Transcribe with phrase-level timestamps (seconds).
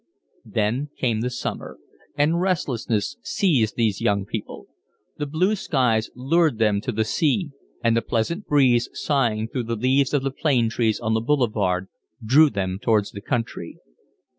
[0.47, 1.77] Then came the summer,
[2.17, 4.67] and restlessness seized these young people.
[5.19, 7.51] The blue skies lured them to the sea,
[7.83, 11.87] and the pleasant breeze sighing through the leaves of the plane trees on the boulevard
[12.25, 13.77] drew them towards the country.